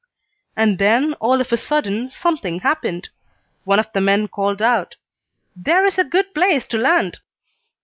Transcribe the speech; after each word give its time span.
And 0.57 0.79
then, 0.79 1.13
all 1.19 1.41
of 1.41 1.51
a 1.51 1.57
sudden, 1.57 2.09
something 2.09 2.61
happened. 2.61 3.09
One 3.65 3.77
of 3.77 3.87
the 3.93 4.01
men 4.01 4.29
called 4.29 4.59
out: 4.59 4.95
"There 5.55 5.85
is 5.85 5.99
a 5.99 6.03
good 6.03 6.33
place 6.33 6.65
to 6.73 6.79
land!" 6.79 7.19